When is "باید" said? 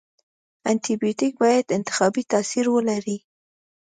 1.43-1.73